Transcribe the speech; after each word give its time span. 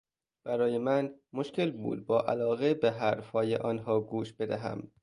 برای 0.43 0.77
من 0.77 1.15
مشکل 1.33 1.71
بود 1.71 2.05
با 2.05 2.21
علاقه 2.23 2.73
به 2.73 2.91
حرفهای 2.91 3.55
آنها 3.55 3.99
گوش 3.99 4.33
بدهم. 4.33 4.91